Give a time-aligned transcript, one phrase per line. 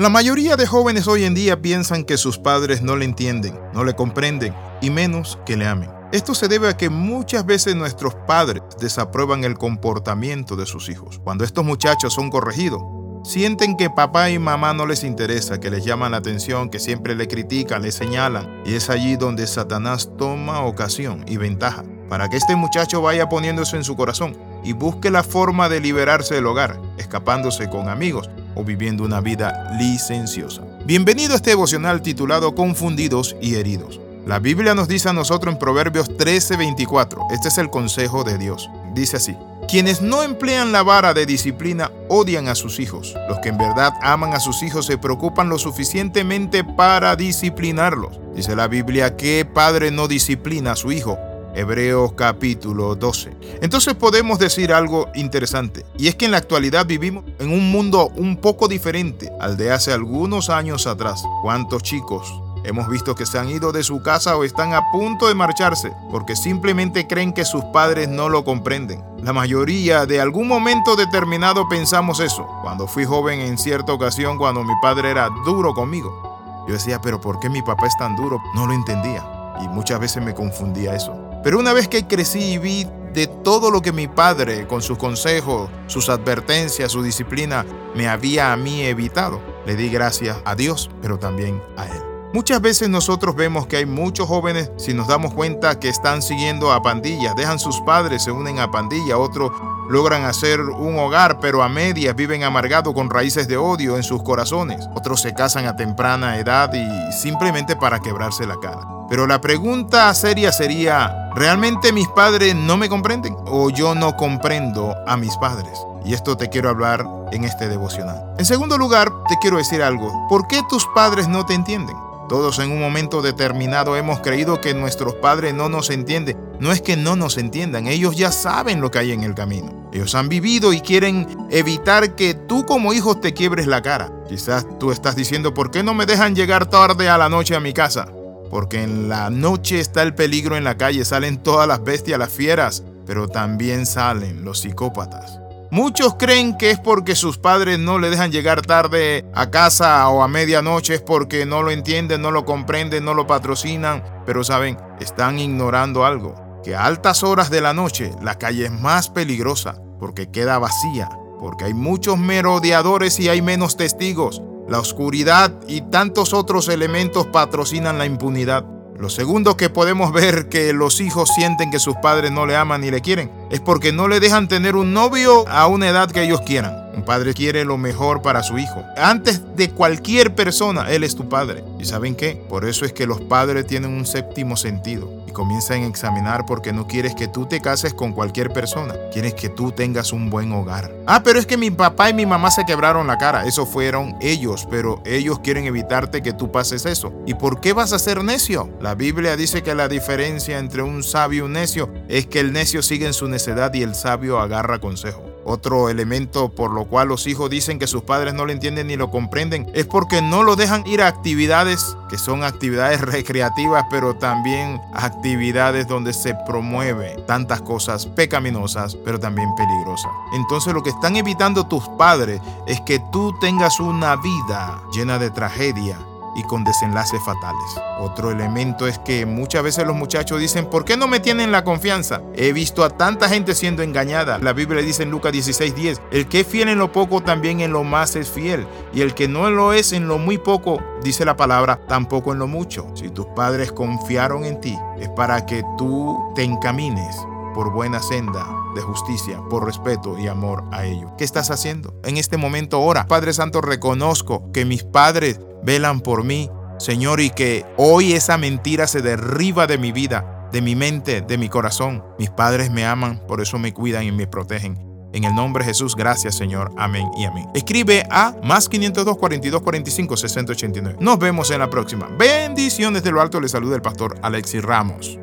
[0.00, 3.84] La mayoría de jóvenes hoy en día piensan que sus padres no le entienden, no
[3.84, 5.90] le comprenden y menos que le amen.
[6.10, 11.20] Esto se debe a que muchas veces nuestros padres desaprueban el comportamiento de sus hijos.
[11.22, 12.80] Cuando estos muchachos son corregidos,
[13.24, 17.14] sienten que papá y mamá no les interesa, que les llaman la atención, que siempre
[17.14, 18.62] le critican, le señalan.
[18.64, 23.76] Y es allí donde Satanás toma ocasión y ventaja para que este muchacho vaya poniéndose
[23.76, 28.64] en su corazón y busque la forma de liberarse del hogar, escapándose con amigos o
[28.64, 30.62] viviendo una vida licenciosa.
[30.84, 34.00] Bienvenido a este devocional titulado Confundidos y Heridos.
[34.26, 38.68] La Biblia nos dice a nosotros en Proverbios 13:24, este es el consejo de Dios.
[38.94, 39.36] Dice así,
[39.68, 43.14] quienes no emplean la vara de disciplina odian a sus hijos.
[43.28, 48.18] Los que en verdad aman a sus hijos se preocupan lo suficientemente para disciplinarlos.
[48.34, 51.18] Dice la Biblia que padre no disciplina a su hijo.
[51.54, 53.36] Hebreos capítulo 12.
[53.62, 58.10] Entonces podemos decir algo interesante, y es que en la actualidad vivimos en un mundo
[58.16, 61.22] un poco diferente al de hace algunos años atrás.
[61.42, 62.32] ¿Cuántos chicos
[62.62, 65.92] Hemos visto que se han ido de su casa o están a punto de marcharse
[66.10, 69.02] porque simplemente creen que sus padres no lo comprenden.
[69.22, 72.46] La mayoría de algún momento determinado pensamos eso.
[72.62, 77.20] Cuando fui joven en cierta ocasión, cuando mi padre era duro conmigo, yo decía, pero
[77.20, 78.42] ¿por qué mi papá es tan duro?
[78.54, 79.24] No lo entendía.
[79.62, 81.29] Y muchas veces me confundía eso.
[81.42, 84.98] Pero una vez que crecí y vi de todo lo que mi padre, con sus
[84.98, 90.90] consejos, sus advertencias, su disciplina, me había a mí evitado, le di gracias a Dios,
[91.02, 92.02] pero también a Él.
[92.32, 96.70] Muchas veces nosotros vemos que hay muchos jóvenes, si nos damos cuenta, que están siguiendo
[96.72, 99.50] a pandillas, dejan sus padres, se unen a pandillas, otros
[99.88, 104.22] logran hacer un hogar, pero a medias viven amargados con raíces de odio en sus
[104.22, 104.88] corazones.
[104.94, 108.86] Otros se casan a temprana edad y simplemente para quebrarse la cara.
[109.08, 113.36] Pero la pregunta seria sería, ¿realmente mis padres no me comprenden?
[113.46, 115.78] ¿O yo no comprendo a mis padres?
[116.04, 118.34] Y esto te quiero hablar en este devocional.
[118.38, 120.10] En segundo lugar, te quiero decir algo.
[120.28, 121.96] ¿Por qué tus padres no te entienden?
[122.30, 126.38] Todos en un momento determinado hemos creído que nuestros padres no nos entienden.
[126.60, 129.88] No es que no nos entiendan, ellos ya saben lo que hay en el camino.
[129.92, 134.12] Ellos han vivido y quieren evitar que tú como hijo te quiebres la cara.
[134.28, 137.60] Quizás tú estás diciendo, ¿por qué no me dejan llegar tarde a la noche a
[137.60, 138.06] mi casa?
[138.50, 142.32] Porque en la noche está el peligro en la calle, salen todas las bestias, las
[142.32, 145.40] fieras, pero también salen los psicópatas.
[145.72, 150.24] Muchos creen que es porque sus padres no le dejan llegar tarde a casa o
[150.24, 154.76] a medianoche, es porque no lo entienden, no lo comprenden, no lo patrocinan, pero saben,
[154.98, 156.34] están ignorando algo,
[156.64, 161.08] que a altas horas de la noche la calle es más peligrosa porque queda vacía,
[161.38, 164.42] porque hay muchos merodeadores y hay menos testigos.
[164.70, 168.64] La oscuridad y tantos otros elementos patrocinan la impunidad.
[168.96, 172.82] Lo segundo que podemos ver que los hijos sienten que sus padres no le aman
[172.82, 176.22] ni le quieren es porque no le dejan tener un novio a una edad que
[176.22, 176.88] ellos quieran.
[176.94, 178.84] Un padre quiere lo mejor para su hijo.
[178.96, 181.64] Antes de cualquier persona, él es tu padre.
[181.80, 182.40] ¿Y saben qué?
[182.48, 186.86] Por eso es que los padres tienen un séptimo sentido comienzan a examinar porque no
[186.86, 188.94] quieres que tú te cases con cualquier persona.
[189.12, 190.92] Quieres que tú tengas un buen hogar.
[191.06, 193.44] Ah, pero es que mi papá y mi mamá se quebraron la cara.
[193.44, 197.12] Eso fueron ellos, pero ellos quieren evitarte que tú pases eso.
[197.26, 198.70] ¿Y por qué vas a ser necio?
[198.80, 202.52] La Biblia dice que la diferencia entre un sabio y un necio es que el
[202.52, 205.29] necio sigue en su necedad y el sabio agarra consejo.
[205.52, 208.94] Otro elemento por lo cual los hijos dicen que sus padres no lo entienden ni
[208.94, 214.14] lo comprenden es porque no lo dejan ir a actividades que son actividades recreativas, pero
[214.14, 220.12] también actividades donde se promueve tantas cosas pecaminosas, pero también peligrosas.
[220.34, 225.30] Entonces lo que están evitando tus padres es que tú tengas una vida llena de
[225.30, 225.98] tragedia,
[226.40, 227.78] y con desenlaces fatales.
[228.00, 231.64] Otro elemento es que muchas veces los muchachos dicen, ¿por qué no me tienen la
[231.64, 232.22] confianza?
[232.34, 234.38] He visto a tanta gente siendo engañada.
[234.38, 237.72] La Biblia dice en Lucas 16:10, el que es fiel en lo poco también en
[237.72, 238.66] lo más es fiel.
[238.92, 242.38] Y el que no lo es en lo muy poco, dice la palabra, tampoco en
[242.38, 242.86] lo mucho.
[242.94, 247.16] Si tus padres confiaron en ti, es para que tú te encamines
[247.54, 251.10] por buena senda de justicia, por respeto y amor a ellos.
[251.18, 251.94] ¿Qué estás haciendo?
[252.04, 253.06] En este momento ora.
[253.06, 258.86] Padre Santo, reconozco que mis padres velan por mí, Señor, y que hoy esa mentira
[258.86, 262.04] se derriba de mi vida, de mi mente, de mi corazón.
[262.18, 264.90] Mis padres me aman, por eso me cuidan y me protegen.
[265.12, 266.72] En el nombre de Jesús, gracias Señor.
[266.78, 267.46] Amén y amén.
[267.54, 270.98] Escribe a más 502 42 45 60 89.
[271.00, 272.08] Nos vemos en la próxima.
[272.16, 273.40] Bendiciones de lo alto.
[273.40, 275.19] Le saluda el pastor Alexis Ramos.